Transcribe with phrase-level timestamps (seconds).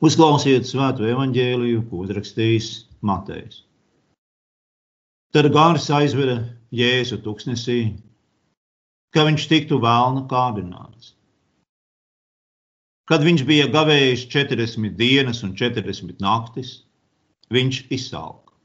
[0.00, 2.68] Uzklausiet svēto evaņģēliju, ko uzrakstījis
[3.04, 3.58] Matejs.
[5.36, 6.38] Tad gāris aizveda
[6.72, 7.80] Jēzu tuksnesī,
[9.12, 11.12] ka viņš tiktu vēlnu kārdināts.
[13.12, 16.72] Kad viņš bija gavējis 40 dienas un 40 naktis,
[17.52, 18.56] viņš izsalka.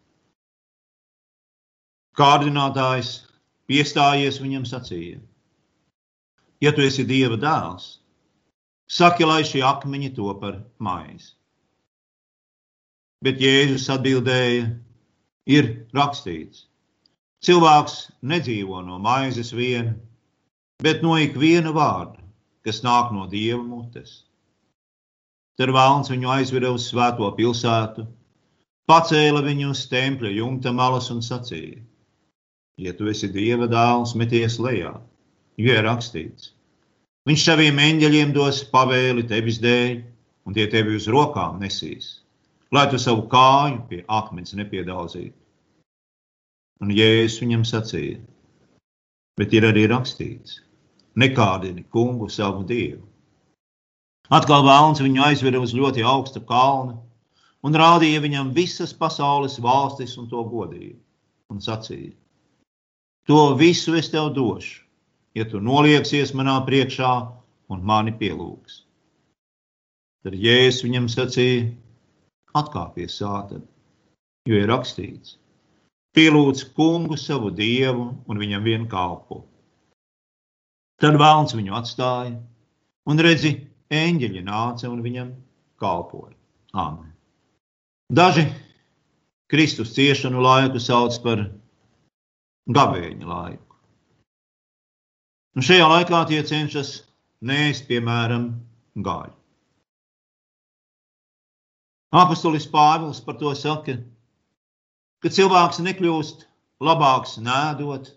[2.16, 3.12] Kārdinātājs
[3.68, 5.20] piestājies viņam sacīja:
[6.64, 7.98] Ja tu esi Dieva dēls,
[8.86, 11.34] Saki, lai šie akmeņi to par maizi.
[13.26, 14.68] Bet Jēzus atbildēja,
[15.50, 16.68] ir rakstīts:
[17.46, 19.96] Cilvēks nedzīvo no maizes viena,
[20.86, 22.22] bet no ikviena vārda,
[22.66, 24.24] kas nāk no dieva mutes.
[25.58, 28.06] Tad vēlns viņu aizveda uz svēto pilsētu,
[28.92, 31.82] pacēla viņu uz tempļa jumta malas un sacīja:
[32.78, 34.94] Ja tu esi dieva dēls, meties lejā,
[35.58, 36.52] jo ir rakstīts:
[37.26, 39.96] Viņš saviem eņģeļiem dos pavēli tevis dēļ,
[40.46, 42.20] un tie tevi uz rokām nesīs,
[42.70, 45.34] lai tu savu kāju pie akmens nepiedauzītu.
[46.86, 48.20] Un Jēzus viņam sacīja,
[49.42, 50.60] bet ir arī rakstīts:
[51.18, 53.02] nekādini kungu savu dievu.
[54.30, 57.00] Atkal vēlns viņu aizveda uz ļoti augsta kalna
[57.66, 61.00] un rādīja viņam visas pasaules valstis un to godību.
[61.50, 62.14] Un sacīja:
[63.26, 64.85] To visu es tev došu,
[65.36, 67.14] ja tu nolieksies manā priekšā
[67.72, 68.84] un mani pielūgs.
[70.26, 71.68] Tad Jēzus viņam sacīja:
[72.56, 73.66] Atkāpies, sātani,
[74.50, 75.38] jo ir rakstīts:
[76.16, 79.44] Pielūdz kungu savu dievu un viņam vien kalpo.
[81.02, 82.38] Tad vēlns viņu atstāja,
[83.06, 83.58] un redzi,
[83.92, 85.34] eņģeļi nāca un viņam
[85.84, 86.34] kalpoja.
[86.74, 87.12] Amen.
[88.10, 88.46] Daži
[89.52, 91.44] Kristus ciešanu laiku sauc par
[92.72, 93.65] gavēņa laiku.
[95.56, 96.90] Un šajā laikā tie cenšas
[97.48, 98.50] nēst, piemēram,
[99.06, 99.32] gaļu.
[102.16, 103.98] Apostolis Pāvils par to saka,
[105.24, 106.46] ka cilvēks nekļūst
[106.84, 108.12] labāks nēdot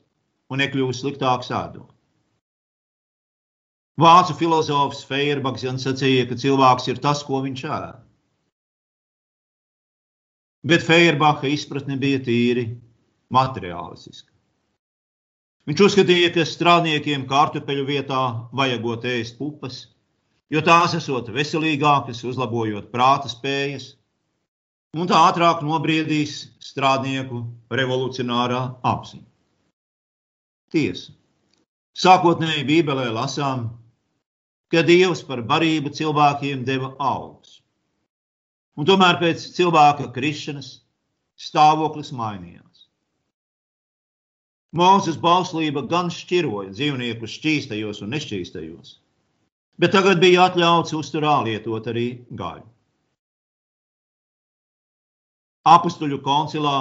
[0.50, 1.94] un nekļūst sliktāks ēdot.
[3.98, 8.02] Vācu filozofs Feirbaks sacīja, ka cilvēks ir tas, ko viņš ēd.
[10.70, 12.68] Bet Feirbaka izpratne bija tīri
[13.34, 14.37] materiālistiska.
[15.68, 18.22] Viņš uzskatīja, ka strādniekiem kārtupeļu vietā
[18.56, 19.82] vajagot ēst pupas,
[20.48, 23.90] jo tās esot veselīgākas, uzlabojot prāta spējas,
[24.96, 29.26] un tā ātrāk nobriedīs strādnieku revolucionārā apziņa.
[30.72, 31.12] Tiesa.
[31.98, 33.66] Sākotnēji Bībelē lasām,
[34.72, 37.58] ka Dievs par barību cilvēkiem deva augus.
[38.78, 40.78] Un tomēr pēc cilvēka krišanas
[41.48, 42.67] stāvoklis mainījās.
[44.76, 48.98] Mūzes bauslība gan šķiroja dzīvniekus šķīstajos un nešķīstajos,
[49.80, 52.66] bet tagad bija atļauts uzturā lietot arī gaļu.
[55.68, 56.76] Apustuļu koncilā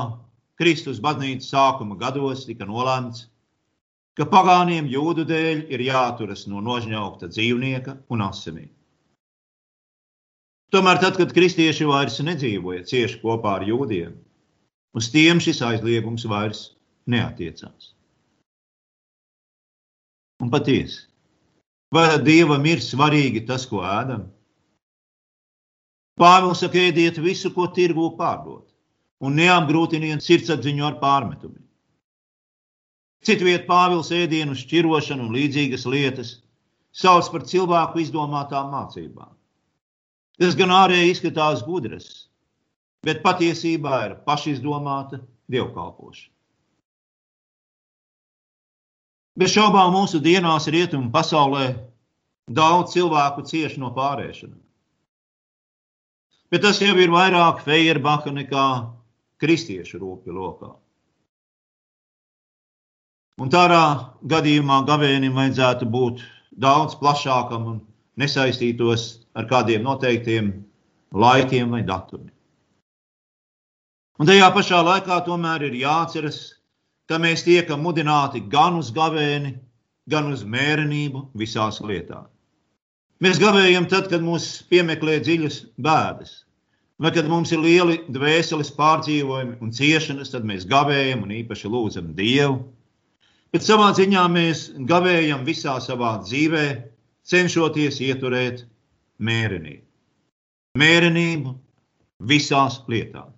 [0.60, 3.28] Kristus baznīcas sākuma gados tika nolēmts,
[4.20, 8.72] ka pagāniem jūdu dēļ ir jāturas no nožņaukta dzīvnieka un asinīm.
[10.76, 14.18] Tomēr, tad, kad kristieši vairs nedzīvoja cieši kopā ar jūdiem,
[14.92, 16.74] uz tiem šis aizliegums vairs
[17.10, 17.94] neatiecās.
[20.44, 21.06] Un patiesi,
[21.94, 24.28] vai dievam ir svarīgi tas, ko ēdam?
[26.18, 28.66] Pāvils saka, ēdiet visu, ko tirgu pārdot,
[29.22, 31.64] un neapgrūtiniet sirdsapziņu ar pārmetumiem.
[33.26, 36.36] Citviet Pāvils ēdienu šķirošanu un līdzīgas lietas
[36.94, 39.34] sauc par cilvēku izdomātām mācībām.
[40.38, 42.08] Tas gan ārēji izskatās gudras,
[43.06, 45.20] bet patiesībā ir pašizdomāta
[45.50, 46.37] dievkalpošana.
[49.38, 51.68] Bez šaubām mūsu dienās rietumu pasaulē
[52.50, 54.64] daudz cilvēku cieši no pārēšanas.
[56.50, 58.68] Bet tas jau ir vairāk Feierbaka nekā
[59.42, 60.72] kristiešu rūpju lokā.
[63.38, 63.84] Un tādā
[64.26, 66.24] gadījumā gavēnim vajadzētu būt
[66.58, 67.78] daudz plašākam un
[68.18, 70.50] nesaistītos ar kādiem noteiktiem
[71.14, 72.34] laikiem vai datumiem.
[74.18, 76.57] Un tajā pašā laikā tomēr ir jāatceras,
[77.08, 79.56] ka mēs tiekam mudināti gan uz gavēni,
[80.12, 82.28] gan uz mērenību visās lietās.
[83.24, 86.34] Mēs gavējam tad, kad mūs piemeklē dziļas bēdas,
[87.02, 92.12] vai kad mums ir lieli dvēseles pārdzīvojumi un ciešanas, tad mēs gavējam un īpaši lūdzam
[92.18, 92.60] Dievu.
[93.56, 96.68] Bet savā ziņā mēs gavējam visā savā dzīvē,
[97.28, 98.66] cenšoties ieturēt
[99.18, 99.84] mērenību.
[100.78, 101.56] Mērenību
[102.30, 103.34] visās lietās.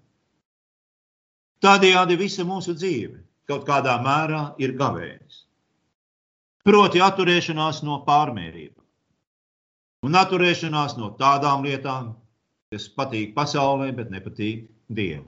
[1.63, 3.19] Tādējādi visa mūsu dzīve
[3.50, 5.46] kaut kādā mērā ir gavējis.
[6.68, 8.80] Proti, atturēšanās no pārmērībām
[10.06, 12.13] un atturēšanās no tādām lietām,
[12.72, 15.28] kas patīk pasaulē, bet nepatīk Dievam.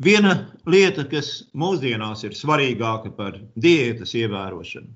[0.00, 0.32] Viena
[0.64, 4.88] lieta, kas mūsdienās ir svarīgāka par diētas ievērošanu,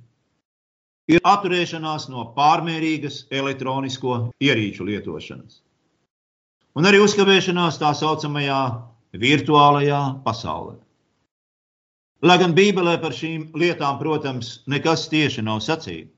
[1.13, 5.61] ir atturēšanās no pārmērīgas elektronisko ierīču lietošanas.
[6.75, 8.63] Un arī uzkavēšanās tā saucamajā
[9.21, 10.79] virtuālajā pasaulē.
[12.25, 16.15] Lai gan Bībelē par šīm lietām, protams, nekas tieši nav sacīts,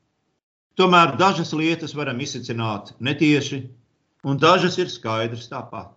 [0.78, 3.58] tomēr dažas lietas varam izsacināt netieši,
[4.22, 5.90] un dažas ir skaidrs tāpat.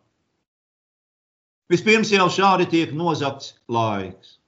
[1.70, 4.40] Vispirms jau šādi tiek nozagts laiks.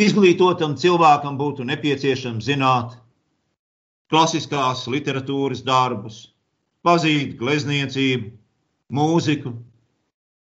[0.00, 2.96] Izglītotam cilvēkam būtu nepieciešams zināt
[4.08, 6.22] klasiskās literatūras darbus,
[6.86, 8.30] pazīt glezniecību,
[8.96, 9.52] mūziku,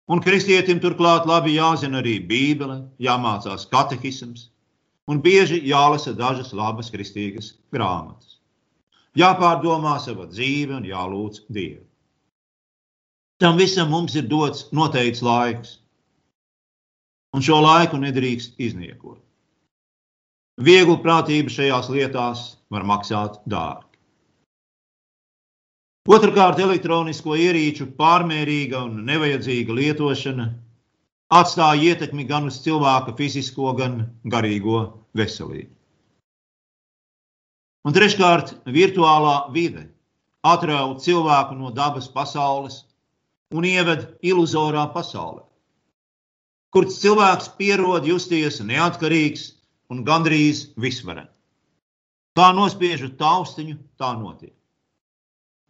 [0.10, 4.48] un kristietim turklāt labi jāzina arī Bībele, jāmācās katehisms,
[5.10, 8.38] un bieži jālasa dažas labas kristīgas grāmatas.
[9.18, 11.86] Jāpārdomā sava dzīve un jālūdz Dievu.
[13.40, 15.78] Tam visam mums ir dots noteikts laiks,
[17.34, 19.22] un šo laiku nedrīkst izniekot.
[20.60, 22.42] Viegla prātība šajās lietās
[22.74, 23.88] var maksāt dārgi.
[26.10, 30.48] Otrakārt, elektronisko ierīču pārmērīga un nevajadzīga lietošana
[31.38, 34.80] atstāja ietekmi gan uz cilvēka fizisko, gan garīgo
[35.14, 35.70] veselību.
[37.86, 39.86] Un treškārt, virtuālā vide
[40.42, 42.82] atrauc cilvēku no dabas pasaules
[43.54, 45.46] un ieved iluzorā pasaulē,
[46.74, 49.52] kur cilvēks pierod justies neatkarīgs
[49.94, 51.30] un gandrīz visvarens.
[52.34, 54.59] Kā nospiežot taustiņu, tā notiek.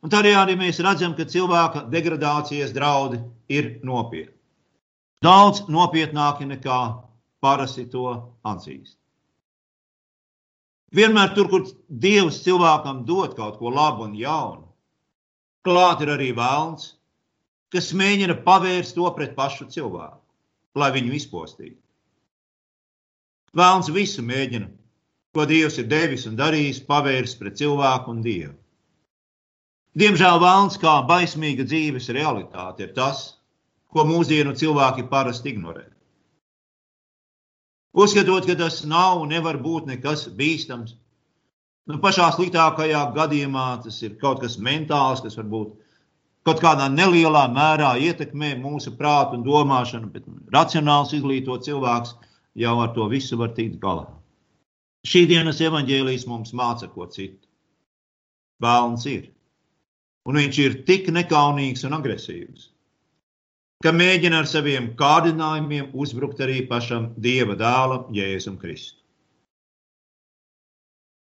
[0.04, 3.20] Un arī mēs redzam, ka cilvēka degradācijas draudi
[3.52, 4.36] ir nopietni.
[5.20, 6.80] Daudz nopietnāki nekā
[7.44, 8.06] parasti to
[8.48, 8.96] atzīst.
[10.96, 14.66] Vienmēr tur, kur Dievs cilvēkam dod kaut ko labu un jaunu,
[15.68, 16.96] klāt ir arī vēlns,
[17.70, 20.24] kas mēģina pavērst to pret pašu cilvēku,
[20.80, 21.78] lai viņu izpostītu.
[23.54, 24.72] Vēlns visu mēģina,
[25.36, 28.56] ko Dievs ir devis un darījis, pavērst pret cilvēku un Dievu.
[29.98, 33.40] Diemžēl vēlns kā baismīga dzīves realitāte ir tas,
[33.90, 35.88] ko mūsdienu cilvēki parasti ignorē.
[37.98, 40.94] Uzskatot, ka tas nav un nevar būt nekas bīstams,
[41.90, 45.74] nu, pašā sliktākajā gadījumā tas ir kaut kas mentāls, kas varbūt
[46.46, 52.14] kaut kādā nelielā mērā ietekmē mūsu prātu un domāšanu, bet racionāls izglītots cilvēks
[52.62, 54.06] jau ar to visu var tikt galā.
[55.08, 57.48] Šī dienas evaņģēlijas mums māca ko citu.
[58.62, 59.30] Vēlns ir.
[60.28, 62.70] Un viņš ir tik nekaunīgs un agresīvs,
[63.84, 69.00] ka mēģina ar saviem kārdinājumiem uzbrukt arī pašam Dieva dēlam, Jēzum Kristu.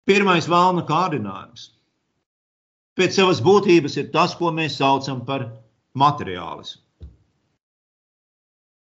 [0.06, 1.70] Pirmais vēlna kārdinājums
[2.98, 5.46] pēc savas būtības ir tas, ko mēs saucam par
[5.96, 6.82] materiālismu.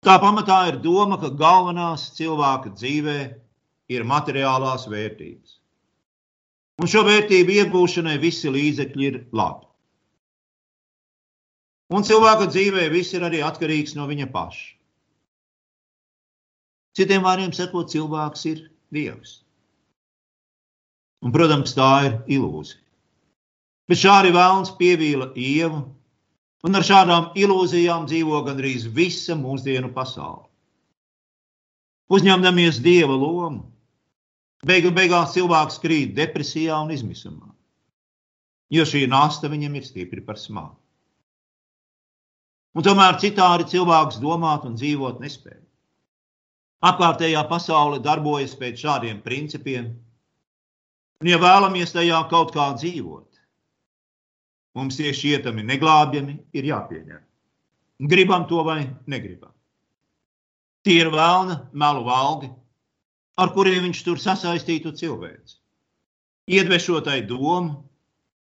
[0.06, 3.20] Tā pamatā ir doma, ka galvenās cilvēka dzīvē
[3.90, 5.56] ir materiālās vērtības.
[6.84, 9.66] Un šo vērtību iegūšanai visi līdzekļi ir labi.
[11.94, 14.72] Un cilvēka dzīvē viss ir arī atkarīgs no viņa paša.
[16.96, 18.64] Citiem vārdiem sakot, cilvēks ir
[18.96, 19.42] dievs.
[21.26, 22.82] Un, protams, tā ir ilūzija.
[23.90, 25.84] Bet šādi vēlns pievīla ievu,
[26.66, 30.48] un ar šādām ilūzijām dzīvo gandrīz visa mūsdienu pasaule.
[32.10, 33.66] Uzņemdamies dieva lomu,
[34.66, 37.52] beigu beigās cilvēks krīt depresijā un izmisumā,
[38.74, 40.78] jo šī nasta viņam ir stipri par smagu.
[42.76, 45.62] Un tomēr citādi cilvēks domāt un dzīvot nespēja.
[46.86, 49.94] Apkārtējā pasaule darbojas pēc šādiem principiem,
[51.22, 53.40] un, ja vēlamies tajā kaut kā dzīvot,
[54.76, 57.24] mums tie šķietami neglābjami ir jāpieņem.
[58.12, 59.54] Gribam to vai negribam.
[60.86, 62.52] Tie ir vēlna melu valgi,
[63.40, 65.58] ar kuriem viņš tur sasaistītu cilvēci.
[66.52, 67.80] Iedvešotai domu,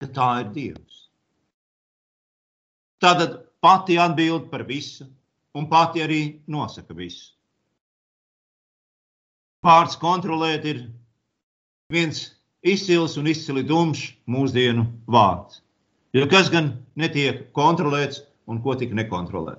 [0.00, 1.02] ka tā ir Dievs.
[3.02, 5.06] Tātad pati atbild par visu,
[5.54, 7.34] un pati arī nosaka visu.
[9.60, 10.84] Pārts kontrolēt ir
[11.92, 12.20] viens
[12.64, 15.60] izcils un izcili dumšs mūsdienu vārds.
[16.16, 19.58] Jo kas gan netiek kontrolēts un ko tik nekontrolē?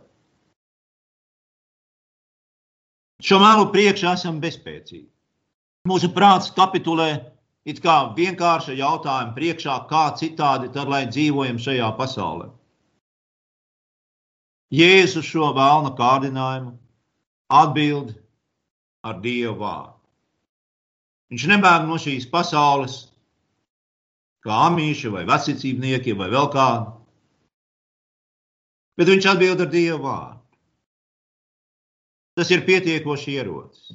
[3.22, 5.05] Šo melu priekšā esam bezspēcīgi.
[5.88, 7.12] Mūsu prāts kapitulē
[7.70, 12.50] it kā vienkārša jautājuma priekšā, kā citādi tad, lai dzīvojam šajā pasaulē.
[14.72, 16.78] Jēzus šo vēlna kārdinājumu
[17.51, 18.13] atbild
[19.04, 19.98] ar Dievu vārdu.
[21.32, 22.96] Viņš nebēg no šīs pasaules,
[24.44, 26.94] kā amīši vai vecicībnieki vai vēl kādi.
[29.00, 30.40] Bet viņš atbild ar Dievu vārdu.
[32.40, 33.92] Tas ir pietiekoši ierocis.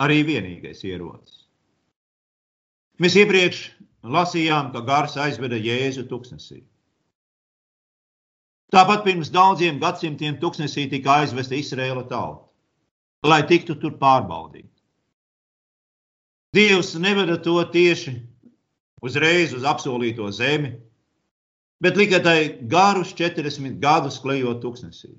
[0.00, 1.44] Arī vienīgais ierocis.
[3.02, 3.64] Mēs iepriekš
[4.06, 6.62] lasījām, ka gars aizveda Jēzu tuksnesī.
[8.70, 12.46] Tāpat pirms daudziem gadsimtiem tuksnesī tika aizvesta Izraēla tauta,
[13.26, 14.68] lai tiktu tur pārbaudīta.
[16.54, 18.14] Dievs neveda to tieši
[19.02, 20.76] uzreiz uz apsolīto zemi,
[21.82, 25.16] bet lika tai garus 40 gadus klejot tuksnesī.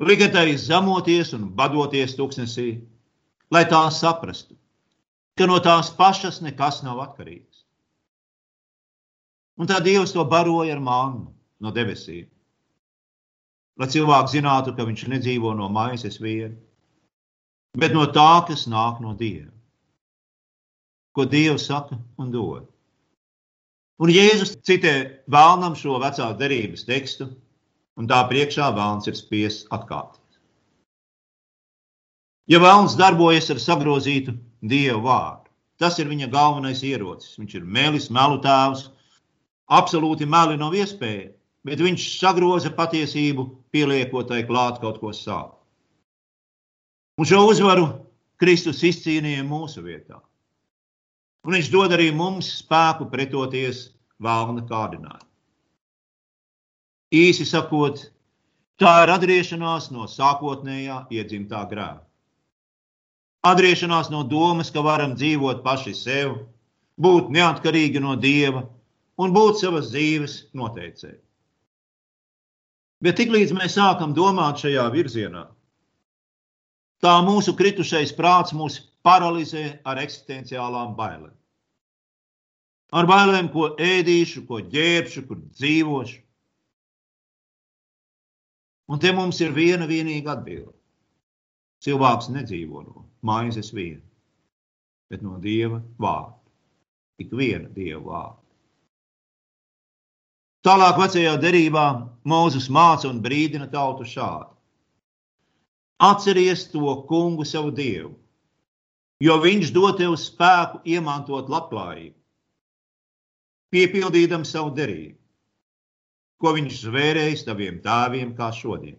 [0.00, 2.80] Lika tai zemoties un badoties tuksnesī,
[3.50, 4.56] lai tā saprastu,
[5.38, 7.62] ka no tās pašas nekas nav atkarīgs.
[9.60, 11.28] Un tā Dievs to baroja ar mānu
[11.60, 12.26] no debesīm.
[13.80, 16.52] Lai cilvēks zinātu, ka viņš nedzīvo no maizes viena,
[17.80, 19.48] bet no tā, kas nāk no Dieva.
[21.16, 22.66] Ko Dievs saka un dod.
[24.00, 24.92] Un Jēzus citē
[25.32, 27.30] vēlnam šo vecā derības tekstu,
[27.96, 30.38] un tā priekšā vēlns ir spiests atkāpties.
[32.52, 37.36] Ja vēlns darbojas ar sagrozītu Dieva vārdu, tas ir viņa galvenais ierocis.
[37.40, 38.90] Viņš ir mēlis, melu tēvs,
[39.72, 41.30] absolūti meli nav iespēja,
[41.66, 45.56] bet viņš sagroza patiesību, pieliekot tai klāt kaut ko savu.
[47.20, 47.88] Un šo uzvaru
[48.40, 50.22] Kristus izcīnīja mūsu vietā.
[51.44, 53.90] Un viņš dod arī mums spēku pretoties
[54.20, 55.26] vēlna kārdinājumu.
[57.10, 58.04] Īsi sakot,
[58.80, 62.04] tā ir atgriešanās no sākotnējā iedzimtā grēka.
[63.50, 66.36] Atgriešanās no domas, ka varam dzīvot paši sev,
[67.00, 68.66] būt neatkarīgi no dieva
[69.20, 71.18] un būt savas dzīves noteicēji.
[73.00, 75.46] Bet tiklīdz mēs sākam domāt šajā virzienā,
[77.00, 81.36] tā mūsu kritušais prāts mūs paralizē ar eksistenciālām bailēm.
[82.90, 86.18] Ar bailēm, ko ēdīšu, ko ģērbšu, kur dzīvošu.
[88.90, 90.74] Un te mums ir viena vienīga atbilde.
[91.86, 94.02] Cilvēks nedzīvo no maizes viena,
[95.08, 96.36] bet no dieva vārda.
[97.22, 98.39] Tik viena dieva vārda.
[100.60, 101.84] Tālāk, vecajā derībā,
[102.28, 104.50] Mozus māca un brīdina tautu šādi:
[106.04, 108.10] Atceries to kungu, savu dievu,
[109.24, 112.16] jo viņš dod tev spēku iemantot labklājību,
[113.72, 115.16] piepildīdam savu derību,
[116.40, 118.98] ko viņš zvērējis taviem tēviem kā šodien.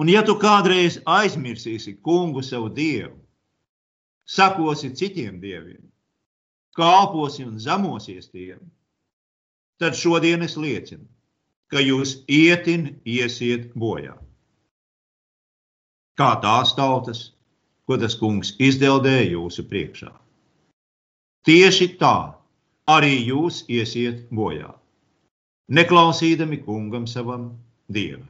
[0.00, 3.18] Un ja tu kādreiz aizmirsīsi kungu, savu dievu,
[4.24, 5.84] sakosi citiem dieviem,
[6.72, 8.64] kalposi un zemosies tiem,
[9.78, 11.06] tad šodien es liecinu,
[11.70, 14.14] ka jūs ietin iesiet bojā.
[16.14, 17.32] Kā tās tautas,
[17.86, 20.12] ko tas kungs izdeldēja jūsu priekšā.
[21.44, 22.16] Tieši tā
[22.88, 24.70] arī jūs iesiet bojā,
[25.68, 27.50] neklausīdami kungam savam
[27.92, 28.28] dievam.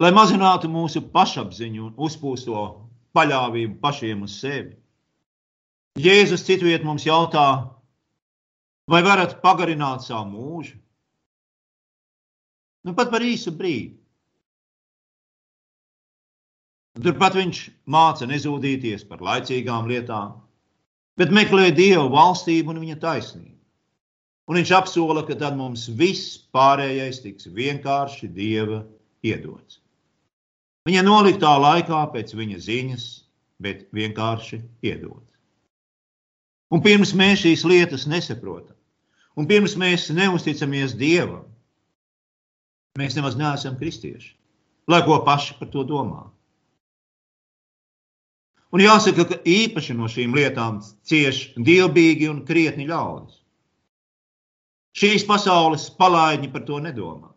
[0.00, 2.62] Lai mazinātu mūsu pašapziņu un uzpūsto
[3.12, 4.72] paļāvību pašiem uz sevi,
[6.00, 7.66] Jēzus citviet mums jautā,
[8.90, 10.76] Vai varat pagarināt savu mūžu?
[12.84, 14.00] Nu, pat par īsu brīdi.
[17.00, 20.34] Turpat viņš māca nezūdīties par laicīgām lietām,
[21.20, 23.56] bet meklē Dievu valstību un viņa taisnību.
[24.50, 28.82] Un viņš apsola, ka tad mums viss pārējais tiks vienkārši Dieva
[29.22, 29.78] iedots.
[30.88, 33.06] Viņa noliktā laikā pēc viņa ziņas,
[33.62, 35.28] bet vienkārši iedots.
[36.74, 38.79] Un pirms mēs šīs lietas nesaprotam,
[39.38, 41.44] Un pirms mēs neusticamies Dievam,
[42.98, 44.32] mēs nemaz neesam kristieši,
[44.90, 46.24] lai ko paši par to domā.
[48.70, 53.40] Un jāsaka, ka īpaši no šīm lietām cieš dievbijīgi un krietni ļaudis.
[54.94, 57.30] Šīs pasaules palaidņi par to nedomā.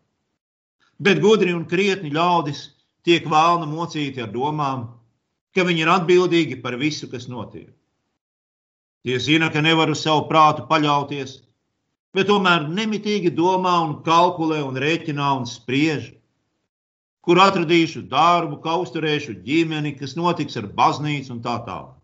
[1.02, 2.68] Bet gudri un krietni ļaudis
[3.06, 4.86] tiek vēlna mocīti ar domām,
[5.54, 7.70] ka viņi ir atbildīgi par visu, kas notiek.
[9.04, 11.42] Tie zina, ka nevar uz savu prātu paļauties,
[12.14, 16.12] bet tomēr nemitīgi domā un kalkulē un rēķinā un spriež,
[17.24, 21.96] kur atradīšu darbu, kā uzturēšu ģimeni, kas notiks ar baznīcu un tā tālāk.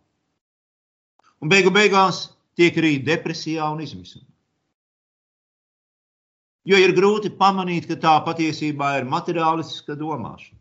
[1.39, 4.25] Un beigu beigās tiek arī depresijā un izmisumā.
[6.67, 10.59] Jo ir grūti pamanīt, ka tā patiesībā ir materiālistiska domāšana,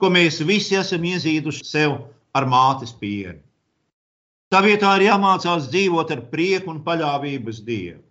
[0.00, 1.96] ko mēs visi esam iezīduši sev
[2.36, 3.45] ar mātes pieredzi.
[4.52, 8.02] Tā vietā ir jāmācās dzīvot ar prieku un paļāvību uz Dievu.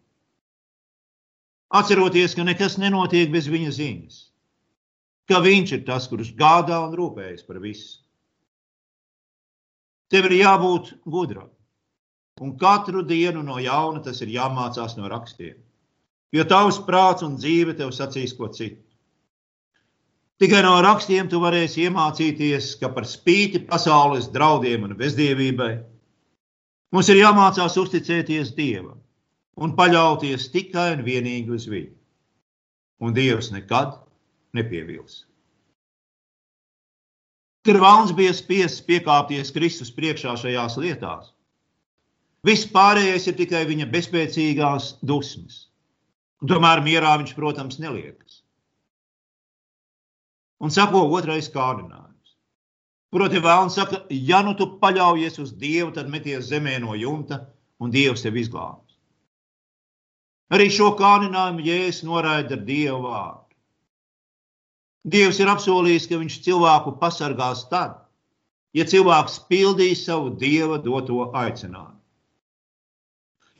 [1.76, 4.18] Atceroties, ka nekas nenotiek bez viņa ziņas,
[5.32, 8.04] ka viņš ir tas, kurš gādā un rūpējas par visu.
[10.12, 11.50] Tev ir jābūt gudram,
[12.44, 15.56] un katru dienu no jauna tas ir jāmācās no rakstiem.
[16.36, 18.84] Jo tavs prāts un dzīve tev sacīs ko citu.
[20.40, 25.74] Tikai no rakstiem tu varēsi iemācīties, ka par spīti pasaules draudiem un bezdievībai
[26.94, 29.00] mums ir jāmācās uzticēties Dievam
[29.56, 31.94] un paļauties tikai un vienīgi uz viņu.
[33.06, 33.96] Un Dievs nekad
[34.56, 35.24] nepievils.
[37.66, 41.32] Kad Vāns bija spiests piekāpties Kristus priekšā šajās lietās,
[42.46, 45.64] viss pārējais ir tikai viņa bezspēcīgās dusmas.
[46.46, 48.44] Tomēr mierā viņš, protams, neliekas.
[50.62, 52.05] Un sako otrais kārdinājums.
[53.14, 57.46] Proti, Vēlns saka, ja nu tu paļaujies uz Dievu, tad meties zemē no jumta,
[57.80, 58.98] un Dievs tevi izglābs.
[60.54, 63.42] Arī šo kārdinājumu Jēzus noraida ar Dievu vārdu.
[65.06, 68.00] Dievs ir apsolījis, ka viņš cilvēku pasargās tad,
[68.74, 71.94] ja cilvēks pildīs savu dieva doto aicinājumu.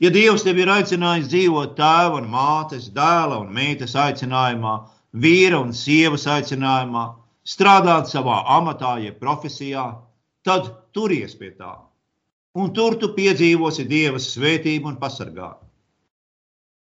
[0.02, 4.74] Ja Dievs tevi ir aicinājis dzīvot tēva un mātes, dēla un meitas aicinājumā,
[5.16, 7.06] vīra un sievas aicinājumā,
[7.46, 9.86] strādāt savā amatā, jeb profesijā,
[10.46, 11.76] tad turies pie tā.
[12.56, 15.66] Un tur tu piedzīvosi Dieva svētību un pasargājumu.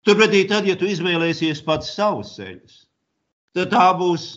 [0.06, 2.76] Turpretī, tad, ja tu izvēlēsies pats savus ceļus,
[3.52, 4.28] tad tā būs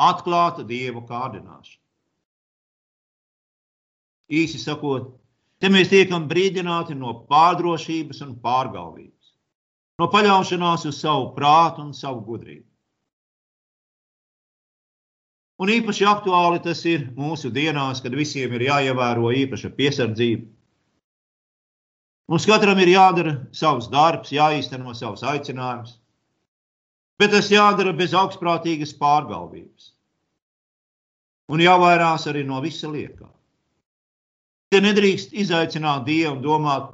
[0.00, 1.78] atklāta dieva kārdināšana.
[4.40, 5.12] Īsi sakot,
[5.60, 9.32] te mēs tiekam brīdināti no pārdrošības un pārgalvības,
[10.00, 12.69] no paļaušanās uz savu prātu un savu gudrību.
[15.60, 20.46] Un īpaši aktuāli tas ir mūsu dienās, kad visiem ir jāievēro īpaša piesardzība.
[22.30, 25.96] Mums katram ir jādara savs darbs, jāīsteno savs aicinājums,
[27.20, 29.90] bet tas jādara bez augstprātīgas pārgalvības.
[31.50, 33.26] Un jāvairās arī no visa liekā.
[34.70, 36.92] Te nedrīkst izaicināt Dievu un domāt,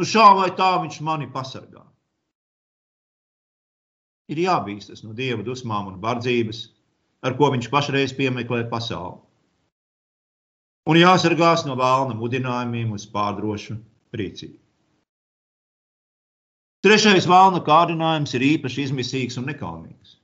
[0.00, 1.84] nu šā vai tā viņš mani pasargā.
[4.32, 6.64] Ir jābīstas no Dieva dusmām un bardzības,
[7.24, 9.18] ar ko viņš pašreiz piemeklē pasauli.
[10.88, 13.76] Un jāsargās no vēlna mudinājumiem uz pārdrošu
[14.16, 14.56] rīcību.
[16.86, 20.14] Trešais vēlna kārdinājums ir īpaši izmisīgs un nekaunīgs.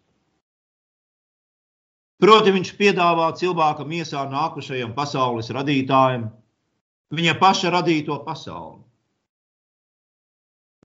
[2.22, 6.30] Proti, viņš piedāvā cilvēka miesā nākušajam pasaules radītājam
[7.14, 8.82] viņa paša radīto pasauli.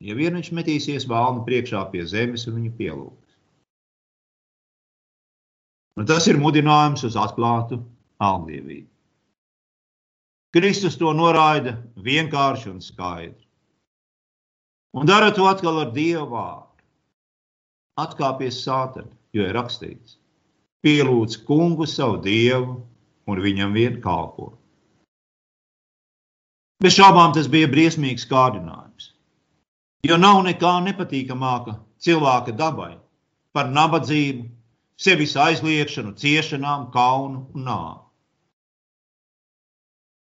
[0.04, 3.29] Ja vien viņš metīsies vēlnu priekšā pie zemes un viņu pielūgs.
[6.00, 7.82] Un tas ir mudinājums uz atklātu
[8.24, 8.88] aldievību.
[10.56, 13.44] Kristus to noraida vienkārši un skaidri.
[14.96, 16.86] Un dara to atkal ar Dieva vārdu.
[18.00, 20.16] Atkāpies sātani, jo ir rakstīts:
[20.82, 22.80] pielūdz kungu savu dievu
[23.28, 24.54] un viņam vien kalpo.
[26.80, 29.12] Bez šaubām tas bija briesmīgs kārdinājums.
[30.08, 32.94] Jo nav nekā nepatīkamāka cilvēka dabai
[33.52, 34.48] par nabadzību,
[35.00, 38.06] sevis aizliekšanu, ciešanām, kaunu un nāvi.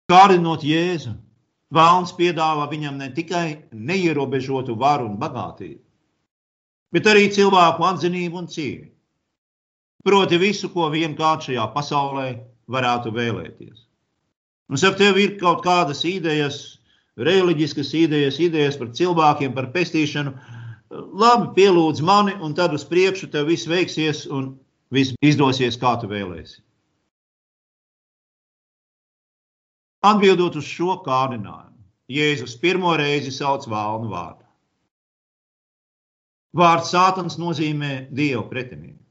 [0.10, 1.14] Kārdinot Jēzu,
[1.70, 5.84] Vēlns piedāvā viņam ne tikai neierobežotu varu un bagātību,
[6.96, 8.88] bet arī cilvēku atzinību un cieņu.
[10.08, 12.26] Proti, visu, ko vienkārši šajā pasaulē
[12.74, 13.86] varētu vēlēties.
[14.70, 16.80] Un, ja tev ir kaut kādas idejas,
[17.20, 20.34] reliģiskas idejas, idejas par cilvēkiem, par pestīšanu,
[20.90, 24.54] labi, pielūdz mani, un tad uz priekšu tev viss veiksies un
[24.94, 26.62] viss izdosies, kā tu vēlēsies.
[30.10, 31.76] Atbildot uz šo kārdinājumu,
[32.10, 34.46] Jēzus pirmo reizi sauc vēlnu vārdu.
[36.56, 39.04] Vārds sātans nozīmē dievu pretinieku.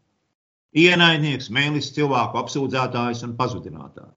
[0.79, 4.17] Ienaidnieks, mēlis, cilvēku apsūdzētājs un pazudinātājs.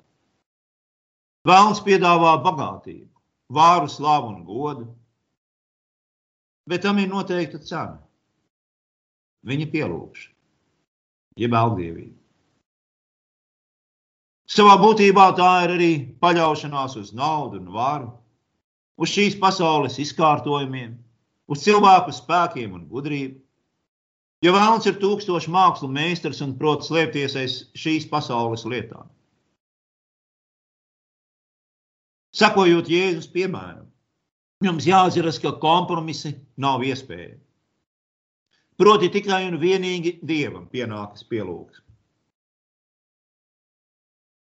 [1.48, 3.12] Vēlns piedāvā bagātību,
[3.54, 4.88] vāru, slavu un godu,
[6.70, 8.00] bet tam ir noteikta cena.
[9.48, 10.36] Viņa pielūgšana,
[11.42, 12.18] jeb augdievība.
[14.52, 18.10] Savā būtībā tā ir arī paļaušanās uz naudu un varu,
[19.00, 20.98] uz šīs pasaules izkārtojumiem,
[21.48, 23.40] uz cilvēku spēkiem un gudrību.
[24.42, 29.08] Jo vēlams ir tūkstoši mākslu meistars un prot slēpties aiz šīs pasaules lietām.
[32.36, 33.91] Sakojot Jēzus piemēram,
[34.66, 37.40] jums jāatceras, ka kompromisi nav iespējami.
[38.82, 41.86] Proti tikai un vienīgi Dievam pienākas pielūgsme.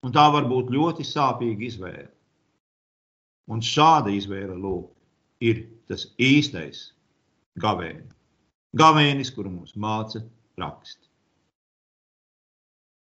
[0.06, 2.12] Un tā var būt ļoti sāpīga izvēle.
[3.50, 4.90] Un šāda izvēle, lūk,
[5.46, 6.88] ir tas īstais
[7.62, 8.14] gavēnis.
[8.76, 10.22] Gavēnis, kuru mums māca
[10.60, 11.06] raksti.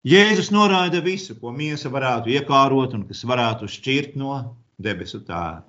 [0.09, 4.37] Jēzus noraida visu, ko miesa varētu iekārot un kas varētu šķirt no
[4.81, 5.64] debesu tēva.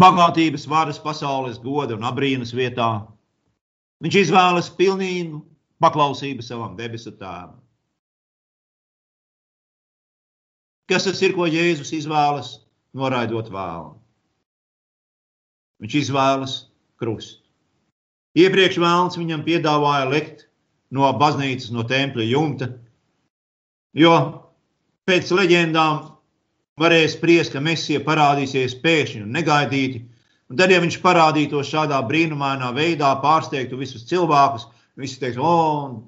[0.00, 3.06] Bagātības, varas, pasaules goda un abrīnas vietā.
[4.04, 5.42] Viņš izvēlas pilnīgu
[5.82, 7.58] paklausību savam debesu tēvam.
[10.88, 12.54] Kas tas ir, ko Jēzus izvēlas,
[12.96, 13.92] noraidot vēlu?
[15.82, 16.54] Viņš izvēlas
[16.98, 17.42] krustu.
[18.38, 20.46] Iepriekš vēlams viņam piedāvāja likt
[20.94, 22.68] no baznīcas, no tempļa jumta,
[23.98, 24.14] jo
[25.08, 26.17] pēc leģendām
[26.80, 30.04] varēja spriest, ka Mēsija parādīsies pēkšņi un negaidīti.
[30.48, 35.52] Un tad, ja viņš parādītos šādā brīnumainā veidā, pārsteigtu visus cilvēkus, visi teiks, o,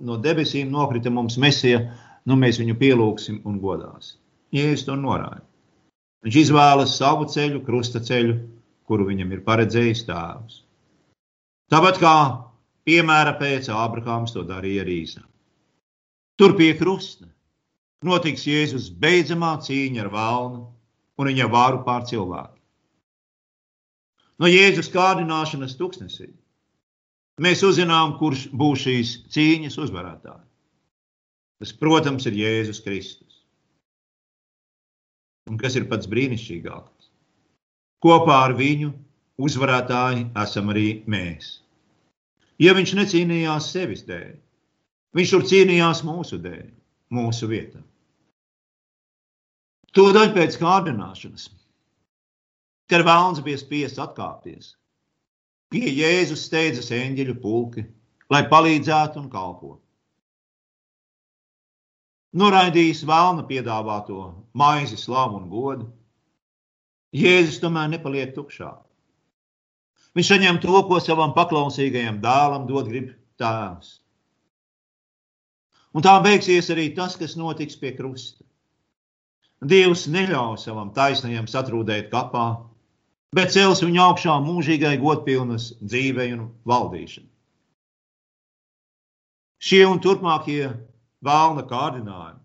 [0.00, 1.82] no debesīm nokrita mums Mēsija,
[2.26, 4.16] nu mēs viņu pielūgsim un godāsim.
[4.54, 5.44] Jēzus to norāda.
[6.24, 8.34] Viņš izvēlas savu ceļu, krusta ceļu,
[8.88, 10.62] kuru viņam ir paredzējis tēvs.
[11.70, 12.14] Tāpat kā
[12.88, 15.22] piemēra pēc Ābrahāms to darīja arī Īsā.
[16.40, 17.28] Tur pie krusta
[18.06, 20.62] notiks Jēzus beidzamā cīņa ar valnu
[21.20, 22.56] un viņa vāru pār cilvēku.
[24.40, 26.30] No Jēzus kārdināšanas tuksnesī
[27.44, 30.46] mēs uzzinām, kurš būs šīs cīņas uzvarētājs.
[31.60, 33.42] Tas, protams, ir Jēzus Kristus.
[35.50, 37.10] Un kas ir pats brīnišķīgākais?
[38.00, 38.94] Kopā ar viņu
[39.44, 41.58] uzvarētāji esam arī mēs.
[42.60, 44.32] Ja viņš necīnījās sevis dēļ,
[45.16, 46.66] viņš tur cīnījās mūsu dēļ,
[47.16, 47.80] mūsu vietā.
[49.96, 51.48] Tūdaļ pēc kārdināšanas,
[52.90, 54.74] kad vēlns bija spiests atkāpties,
[55.70, 57.86] pie Jēzus steidzas eņģeļu pulki,
[58.30, 59.82] lai palīdzētu un kalpotu
[62.32, 64.20] noraidījis vēlna piedāvāto
[64.54, 65.88] maizi, slavu un godu.
[67.16, 68.70] Jēzus tomēr nepaliek tukšā.
[70.14, 73.98] Viņš saņem to, ko savam paklausīgajam dēlam dod grib tēvs.
[75.94, 78.39] Un tā beigsies arī tas, kas notiks pie krusta.
[79.60, 82.44] Dievs neļauj savam taisnajam satrūdēt kapā,
[83.36, 87.28] bet cels viņu augšā mūžīgai godpilnas dzīvei un valdīšanai.
[89.60, 90.70] Šie un turpmākie
[91.20, 92.40] vēlna kārdinājumi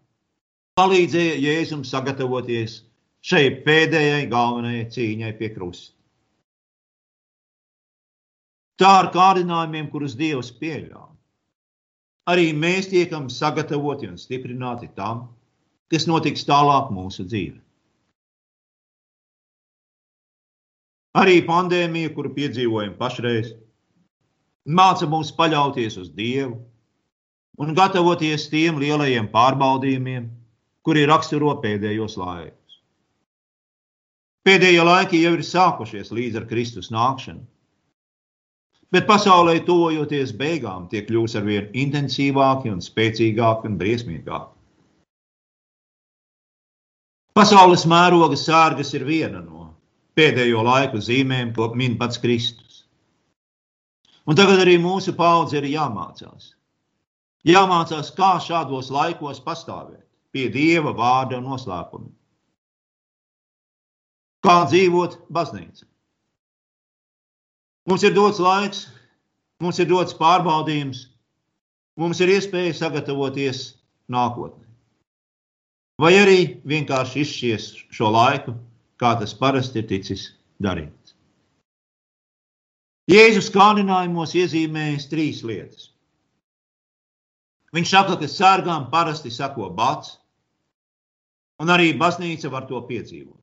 [0.76, 2.82] palīdzēja Jēzum sagatavoties
[3.24, 5.94] šai pēdējai galvenajai cīņai pie krusta.
[8.76, 11.14] Tā ar kārdinājumiem, kurus Dievs pieļāva,
[12.28, 15.30] arī mēs tiekam sagatavoti un stiprināti tam,
[15.94, 17.62] kas notiks tālāk mūsu dzīvē.
[21.16, 23.54] Arī pandēmija, kuru piedzīvojam pašreiz,
[24.68, 26.58] māca mums paļauties uz Dievu,
[27.62, 30.28] un gatavoties tiem lielajiem pārbaudījumiem,
[30.86, 32.82] kuri raksturo pēdējos laikus.
[34.46, 37.46] Pēdējie laiki jau ir sākušies līdz ar Kristus nākšanu,
[38.94, 44.55] bet pasaulē tuvojoties beigām, tie kļūs ar vien intensīvāki un spēcīgāki un briesmīgāki.
[47.36, 49.70] Pasaules mēroga sārgas ir viena no
[50.16, 52.86] pēdējo laiku zīmēm, ko min pats Kristus.
[54.26, 56.56] Un tagad arī mūsu paudze ir jāmācās
[57.46, 60.02] Jāmācās, kā šādos laikos pastāvēt
[60.34, 62.10] pie Dieva vārda un noslēpuma.
[64.46, 65.86] Kā dzīvot baznīcā.
[67.86, 68.88] Mums ir dots laiks,
[69.62, 71.06] mums ir dots pārbaudījums,
[72.02, 73.76] mums ir iespēja sagatavoties
[74.10, 74.65] nākotnē.
[76.02, 78.56] Vai arī vienkārši izšķies šo laiku,
[79.00, 80.28] kā tas parasti ir ticis
[80.60, 81.14] darīts.
[83.12, 85.92] Jēzus kārdinājumos iezīmējas trīs lietas.
[87.76, 90.18] Viņš saka, ka sārgām parasti sako bats,
[91.62, 93.40] un arī baznīca var to piedzīvot.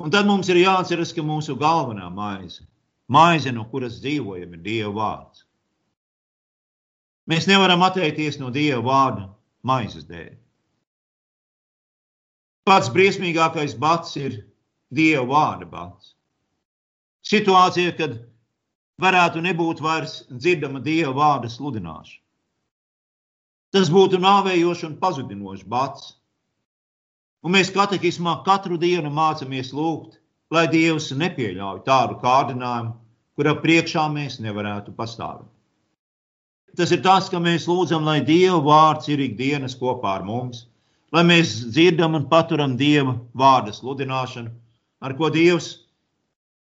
[0.00, 2.64] Un tad mums ir jāatceras, ka mūsu galvenā maize,
[3.12, 5.44] maize, no kuras dzīvojam, ir Dieva vārds.
[7.28, 9.26] Mēs nevaram atteikties no Dieva vārda
[9.66, 10.32] maizes dēļ.
[12.68, 14.40] Pats briesmīgākais bats ir
[14.94, 16.14] Dieva vārda bats.
[17.26, 18.16] Situācija, kad
[19.00, 22.24] varētu nebūt vairs dzirdama Dieva vārda sludināšana.
[23.70, 26.16] Tas būtu nāvējošs un pazudinošs bats.
[27.46, 30.18] Un mēs katekismā katru dienu mācāmies lūgt,
[30.50, 32.96] lai Dievs nepieļauj tādu kārdinājumu,
[33.38, 35.48] kura priekšā mēs nevarētu pastāvēt.
[36.78, 40.66] Tas ir tas, ka mēs lūdzam, lai Dieva vārds ir ikdienas kopā ar mums,
[41.12, 44.52] lai mēs dzirdam un paturam Dieva vārda sludināšanu,
[45.02, 45.72] ar ko Dievs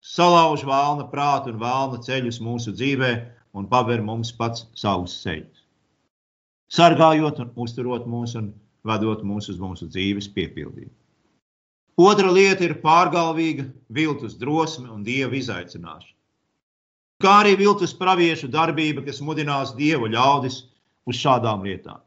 [0.05, 3.13] salauž vēlna prātu un vēlna ceļus mūsu dzīvē
[3.55, 5.63] un paver mums pats savus ceļus.
[6.75, 8.51] Sargājot un uzturot mūs un
[8.85, 10.93] vadot mūs uz mūsu dzīves piepildījumu.
[11.95, 16.11] Otra lieta ir pārgalvīga viltus drosme un dieva izaicināšana.
[17.23, 20.65] Kā arī viltus praviešu darbība, kas mudinās dievu ļaudis
[21.07, 22.01] uz šādām lietām.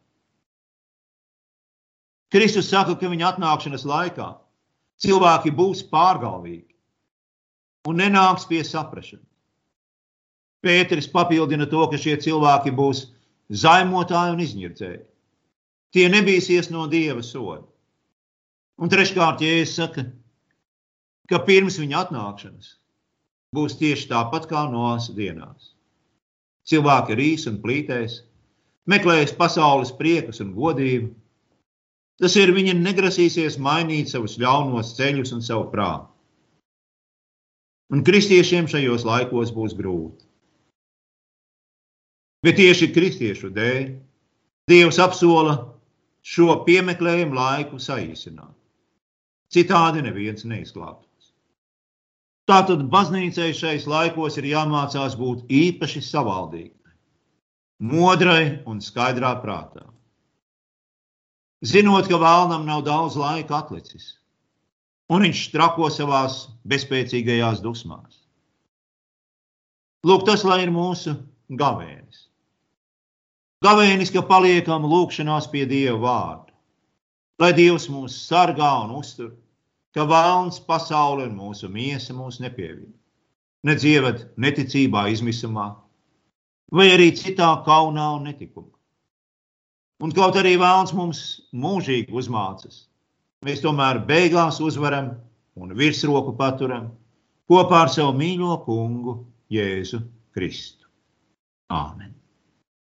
[2.33, 4.33] Kristus saka, ka viņa atnākšanas laikā
[5.03, 6.73] Cilvēki būs pārgalvīgi
[7.87, 9.25] un nenāks pie saprašanas.
[10.65, 13.03] Pēteris papildina to, ka šie cilvēki būs
[13.61, 15.03] zaimotāji un izņirdzēji.
[15.93, 17.63] Tie nebīsies no dieva soda.
[18.81, 20.03] Un treškārt, ja es saku,
[21.29, 22.73] ka pirms viņa atnākšanas
[23.55, 25.73] būs tieši tāpat kā Noās dienās.
[26.67, 28.21] Cilvēki rīs un plītēs,
[28.91, 31.13] meklēs pasaules priekus un godību.
[32.17, 36.09] Tas ir, viņi negrasīsies mainīt savus ļaunos ceļus un savu prātu.
[37.93, 40.25] Un kristiešiem šajos laikos būs grūti.
[42.43, 43.85] Bet tieši kristiešu dēļ
[44.67, 45.53] Dievs apsola
[46.27, 48.51] šo piemeklējumu laiku saīsināt.
[49.55, 51.06] Citādi neviens neizglābtos.
[52.47, 56.93] Tātad baznīcai šais laikos ir jāmācās būt īpaši savaldīgai,
[57.83, 59.83] modrai un skaidrā prātā.
[61.65, 64.13] Zinot, ka vēlnam nav daudz laika atlicis,
[65.11, 68.21] un viņš trako savās bezspēcīgajās dusmās.
[70.07, 71.17] Lūk, tas lai ir mūsu
[71.51, 72.27] gavēnis.
[73.65, 76.53] Gavēnis, ka paliekam lūkšanās pie Dieva vārda.
[77.41, 79.33] Lai Dievs mūs sargā un uztur,
[79.95, 82.89] ka vēlns pasaule un mūsu miesa mūs nepievīd.
[83.67, 85.67] Nedzievat neticībā, izmisumā,
[86.71, 88.73] vai arī citā kaunā un netikumā.
[90.03, 91.21] Un kaut arī vēlns mums
[91.57, 92.83] mūžīgi uzmācas,
[93.45, 95.15] mēs tomēr beigās uzvaram
[95.57, 96.91] un virsroku paturam
[97.49, 99.17] kopā ar savu mīļo kungu
[99.53, 100.03] Jēzu
[100.35, 100.85] Kristu.
[101.73, 102.16] Āmen!